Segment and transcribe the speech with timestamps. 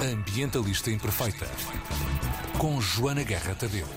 [0.00, 1.46] Ambientalista Imperfeita.
[2.58, 3.88] Com Joana Guerra Tadeu.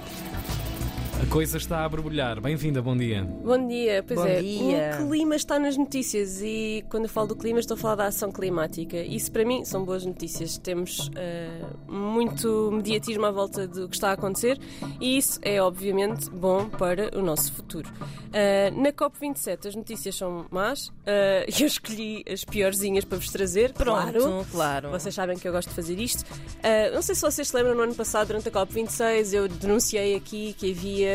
[1.22, 2.40] A coisa está a borbulhar.
[2.40, 3.24] Bem-vinda, bom dia.
[3.24, 4.42] Bom dia, pois Bom é.
[4.42, 5.00] dia.
[5.02, 8.06] O clima está nas notícias e quando eu falo do clima estou a falar da
[8.06, 8.96] ação climática.
[8.96, 10.58] Isso para mim são boas notícias.
[10.58, 14.58] Temos eh, muito mediatismo à volta do que está a acontecer
[15.02, 17.92] e isso é obviamente bom para o nosso futuro.
[18.32, 23.74] Eh, na COP27 as notícias são más e eu escolhi as piorzinhas para vos trazer.
[23.74, 24.46] Pronto, claro.
[24.52, 24.90] claro.
[24.92, 26.22] Vocês sabem que eu gosto de fazer isto.
[26.22, 30.16] Uh, não sei se vocês se lembram, no ano passado, durante a COP26, eu denunciei
[30.16, 31.09] aqui que havia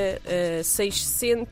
[0.61, 1.49] uh, 600.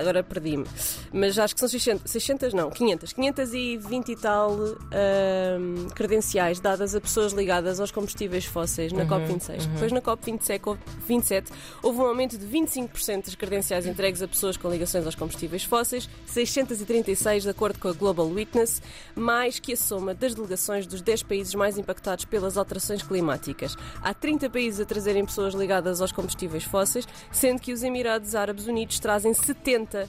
[0.00, 0.64] Agora perdi-me.
[1.12, 2.10] Mas acho que são 600.
[2.10, 3.12] 600 não, 500.
[3.12, 9.66] 520 e tal uh, credenciais dadas a pessoas ligadas aos combustíveis fósseis na COP26.
[9.66, 14.68] Depois, na COP27, 27, houve um aumento de 25% das credenciais entregues a pessoas com
[14.70, 18.82] ligações aos combustíveis fósseis, 636 de acordo com a Global Witness,
[19.14, 23.76] mais que a soma das delegações dos 10 países mais impactados pelas alterações climáticas.
[24.02, 28.66] Há 30 países a trazerem pessoas ligadas aos combustíveis fósseis, sendo que os Emirados Árabes
[28.66, 30.08] Unidos trazem 70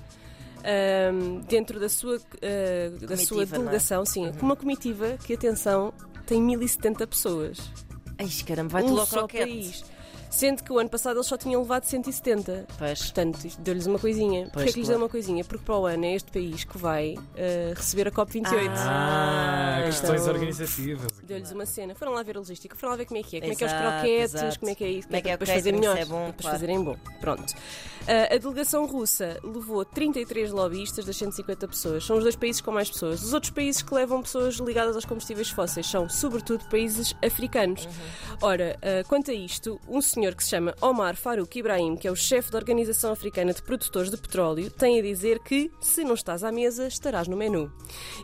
[0.64, 3.60] ahm, dentro da sua, ah, da sua Comitiva, é?
[3.60, 5.94] delegação, sim, com uma comitiva que, atenção,
[6.26, 7.60] tem 1070 pessoas.
[8.18, 9.44] Ai, caramba, vai-te um só croquete.
[9.44, 9.95] país.
[10.36, 12.66] Sendo que o ano passado eles só tinham levado 170.
[12.78, 13.00] Pois.
[13.04, 14.50] Portanto, isto deu-lhes uma coisinha.
[14.52, 15.46] Porquê que lhes deu uma coisinha?
[15.46, 18.70] Porque para o ano é este país que vai ah, receber a COP28.
[18.76, 21.08] Ah, Ah, questões então- organizativas.
[21.24, 21.96] Deu-lhes uma cena.
[21.96, 23.64] Foram lá ver a logística, foram lá ver como é que é, como é que
[23.64, 24.60] é os croquetes, exato.
[24.60, 26.06] como é que é isso, Como é que é o para depois fazer melhor, é
[26.06, 26.56] bom, depois claro.
[26.58, 26.98] fazerem bom.
[27.22, 27.54] Pronto.
[28.08, 32.06] Ah, a delegação russa levou 33 lobbyistas das 150 pessoas.
[32.06, 33.24] São os dois países com mais pessoas.
[33.24, 37.86] Os outros países que levam pessoas ligadas aos combustíveis fósseis são, sobretudo, países africanos.
[37.86, 37.92] Uhum.
[38.42, 42.12] Ora, ah, quanto a isto, um senhor que se chama Omar Farouk Ibrahim, que é
[42.12, 46.14] o chefe da Organização Africana de Produtores de Petróleo, tem a dizer que, se não
[46.14, 47.70] estás à mesa, estarás no menu.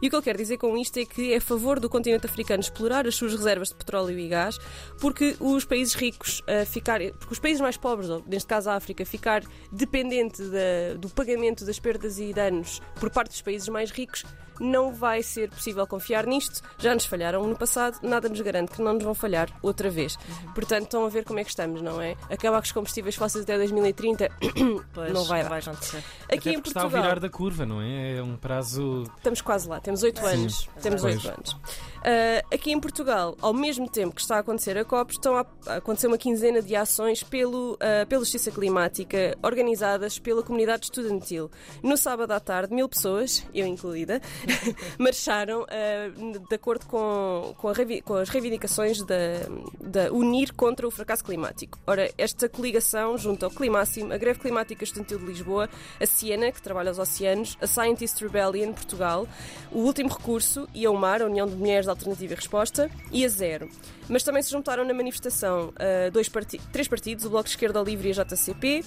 [0.02, 2.26] E o que ele quer dizer com isto é que é a favor do continente
[2.26, 4.58] africano explorar as suas reservas de petróleo e gás,
[5.02, 9.06] porque os países ricos ah, ficar, porque os países mais pobres, neste caso a África,
[9.06, 14.24] ficar dependente da- do pagamento das perdas e danos por parte dos países mais ricos,
[14.62, 16.62] não vai ser possível confiar nisto.
[16.78, 20.18] Já nos falharam no passado, nada nos garante que não nos vão falhar outra vez.
[20.54, 22.16] Portanto, estão a ver como é que estamos, não é?
[22.30, 24.30] Acabar com os combustíveis fósseis até 2030
[24.94, 25.58] Pois, não vai dar.
[25.58, 26.04] acontecer.
[26.26, 27.04] Aqui Até em porque está a Portugal.
[27.04, 28.18] virar da curva, não é?
[28.18, 29.04] É um prazo.
[29.18, 30.70] Estamos quase lá, temos oito anos.
[30.82, 31.16] Temos Pois.
[31.16, 31.58] oito anos.
[32.04, 35.46] Ah, aqui em Portugal, ao mesmo tempo que está a acontecer a COP, estão a
[35.68, 41.50] a acontecer uma quinzena de ações pelo, ah, pela Justiça Climática, organizadas pela comunidade estudantil.
[41.84, 44.22] No sábado à tarde, mil pessoas, eu incluída,
[44.98, 47.72] marcharam ah, de acordo com, com,
[48.04, 51.80] com as reivindicações da, Unir contra o fracasso climático.
[51.86, 55.70] Ora, esta coligação junto ao Climáximo, a Greve Climática Estudantil de Lisboa,
[56.00, 59.28] a Siena, que trabalha aos oceanos, a Scientist Rebellion Portugal,
[59.72, 63.26] o Último Recurso e a UMAR, a União de Mulheres de Alternativa e Resposta, e
[63.26, 63.70] a Zero.
[64.10, 67.82] Mas também se juntaram na manifestação ah, dois parti três partidos, o Bloco de Esquerda
[67.82, 68.84] Livre e a JCP,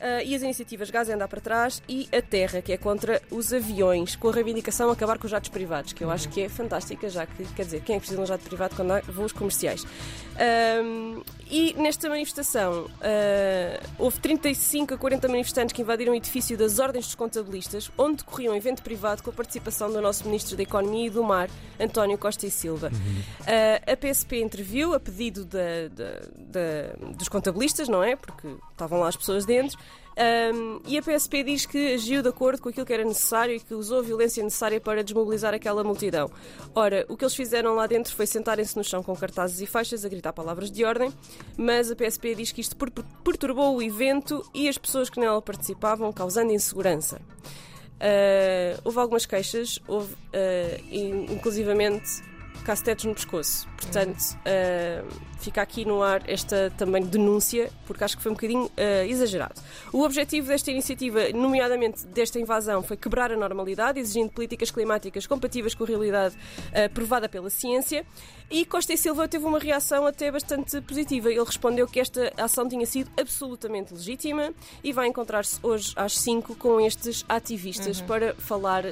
[0.00, 3.52] ah, e as iniciativas Gás andar para trás e a Terra, que é contra os
[3.52, 7.08] aviões, com a reivindicação acabar com os jatos privados, que eu acho que é fantástica,
[7.08, 9.32] já que, quer dizer, quem é que precisa de um jato privado quando há voos
[9.32, 9.84] comerciais?
[11.48, 17.06] E nesta manifestação ah, houve 35 a 40 manifestantes que invadiram o edifício das Ordens
[17.06, 21.06] dos Contabilistas, onde decorria um evento privado com a participação do nosso Ministro da Economia
[21.06, 22.90] e do Mar, António Costa e Silva.
[23.46, 25.48] Ah, a PSP interviu a pedido
[27.16, 28.16] dos contabilistas, não é?
[28.16, 29.78] Porque estavam lá as pessoas dentro.
[30.18, 33.60] Um, e a PSP diz que agiu de acordo com aquilo que era necessário e
[33.60, 36.30] que usou a violência necessária para desmobilizar aquela multidão.
[36.74, 40.06] Ora, o que eles fizeram lá dentro foi sentarem-se no chão com cartazes e faixas
[40.06, 41.12] a gritar palavras de ordem,
[41.54, 42.90] mas a PSP diz que isto per-
[43.22, 47.20] perturbou o evento e as pessoas que nela participavam, causando insegurança.
[47.96, 52.22] Uh, houve algumas queixas, houve uh, in- inclusivamente
[52.66, 53.68] cacetetes no pescoço.
[53.80, 55.06] Portanto, uh,
[55.38, 58.70] fica aqui no ar esta também denúncia, porque acho que foi um bocadinho uh,
[59.06, 59.54] exagerado.
[59.92, 65.74] O objetivo desta iniciativa, nomeadamente desta invasão, foi quebrar a normalidade, exigindo políticas climáticas compatíveis
[65.74, 68.04] com a realidade uh, provada pela ciência.
[68.50, 71.30] E Costa e Silva teve uma reação até bastante positiva.
[71.30, 74.52] Ele respondeu que esta ação tinha sido absolutamente legítima
[74.82, 78.84] e vai encontrar-se hoje às 5 com estes ativistas para falar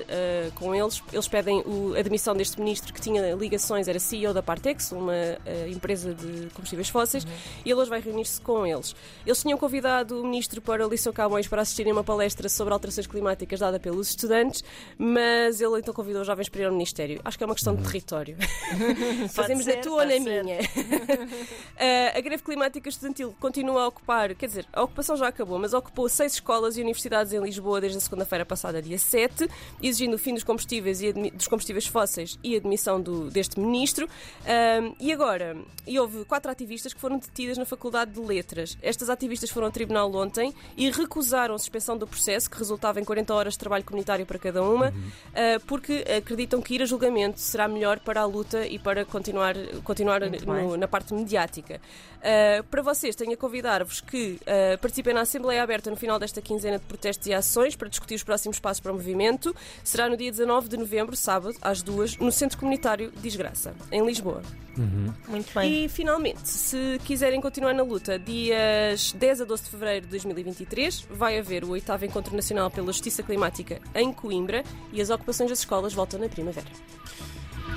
[0.57, 1.01] com eles.
[1.13, 5.13] Eles pedem o- a demissão deste ministro que tinha ligações, era CEO da Partex, uma
[5.13, 7.27] uh, empresa de combustíveis fósseis,
[7.65, 8.95] e ele hoje vai reunir-se com eles.
[9.25, 13.07] Eles tinham convidado o ministro para Liceu Camões para assistirem a uma palestra sobre alterações
[13.07, 14.63] climáticas dada pelos estudantes,
[14.99, 17.21] mas ele então convidou os jovens para ir ao Ministério.
[17.25, 18.37] Acho que é uma questão de território.
[19.33, 20.21] Fazemos na ser, tua ou na ser.
[20.21, 20.61] minha.
[20.61, 25.73] Uh, a greve climática estudantil continua a ocupar, quer dizer, a ocupação já acabou, mas
[25.73, 29.49] ocupou seis escolas e universidades em Lisboa desde a segunda-feira passada, dia 7,
[29.83, 34.07] exigindo o fim dos combustíveis, e dos combustíveis fósseis e a admissão do- deste Primeiro-Ministro.
[34.07, 35.57] Um, e agora,
[35.87, 38.79] e houve quatro ativistas que foram detidas na Faculdade de Letras.
[38.83, 43.05] Estas ativistas foram ao tribunal ontem e recusaram a suspensão do processo, que resultava em
[43.05, 47.41] 40 horas de trabalho comunitário para cada uma, uh, porque acreditam que ir a julgamento
[47.41, 51.81] será melhor para a luta e para continuar, continuar no, na parte mediática.
[52.25, 56.41] Uh, para vocês, tenho a convidar-vos que uh, participem na Assembleia Aberta no final desta
[56.41, 59.55] quinzena de protestos e ações para discutir os próximos passos para o movimento.
[59.83, 63.13] Será no dia 19 de novembro, sábado, às duas, no Centro Comunitário
[63.45, 64.43] Desgraça, em Lisboa.
[64.77, 65.13] Uhum.
[65.29, 65.85] Muito bem.
[65.85, 71.07] E finalmente, se quiserem continuar na luta, dias 10 a 12 de fevereiro de 2023
[71.11, 75.61] vai haver o oitavo Encontro Nacional pela Justiça Climática em Coimbra e as ocupações das
[75.61, 76.67] escolas voltam na primavera.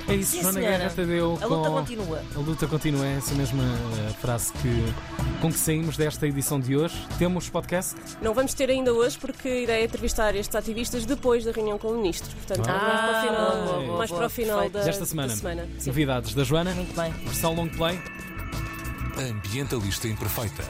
[0.08, 0.60] É isso, Sim, Joana.
[0.60, 1.38] Guerra Tadeu.
[1.40, 2.22] A luta com- continua.
[2.34, 4.94] A luta continua, é essa mesma eh, frase que,
[5.40, 6.94] com que saímos desta edição de hoje.
[7.18, 7.94] Temos podcast?
[8.22, 11.76] Não vamos ter ainda hoje porque a ideia é entrevistar estes ativistas depois da reunião
[11.78, 12.30] com o Ministro.
[12.36, 15.04] Portanto, Ah, mais para o final, boa, boa, mais boa, para o final da, Desta
[15.04, 15.28] semana.
[15.28, 15.68] da semana.
[15.86, 17.12] Novidades da Joana, Muito bem.
[17.24, 18.00] versão long play.
[19.18, 20.64] Ambientalista Imperfeita.